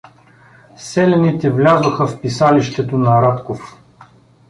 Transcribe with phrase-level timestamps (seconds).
[0.77, 3.77] Селяните влязоха в писалището на Радков.